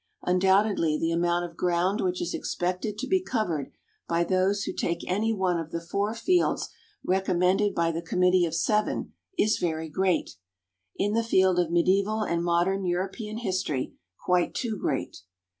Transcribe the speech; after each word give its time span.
Undoubtedly 0.23 0.97
the 0.97 1.11
amount 1.11 1.45
of 1.45 1.55
ground 1.55 2.01
which 2.01 2.23
is 2.23 2.33
expected 2.33 2.97
to 2.97 3.05
be 3.05 3.21
covered 3.21 3.71
by 4.07 4.23
those 4.23 4.63
who 4.63 4.73
take 4.73 5.07
any 5.07 5.31
one 5.31 5.59
of 5.59 5.69
the 5.69 5.79
four 5.79 6.15
fields 6.15 6.69
recommended 7.05 7.75
by 7.75 7.91
the 7.91 8.01
Committee 8.01 8.43
of 8.47 8.55
Seven 8.55 9.13
is 9.37 9.59
very 9.59 9.89
great, 9.89 10.37
in 10.95 11.13
the 11.13 11.23
field 11.23 11.59
of 11.59 11.69
medieval 11.69 12.23
and 12.23 12.43
modern 12.43 12.83
European 12.83 13.37
history 13.37 13.93
quite 14.17 14.55
too 14.55 14.75
great. 14.75 15.21